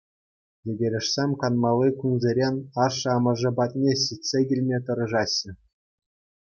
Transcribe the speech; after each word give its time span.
Йӗкӗрешсем 0.65 1.31
канмалли 1.41 1.89
кунсерен 1.99 2.55
ашшӗ-амӑшӗ 2.85 3.51
патне 3.61 3.93
ҫитсе 4.03 4.39
килме 4.51 4.77
тӑрӑшаҫҫӗ. 4.89 5.51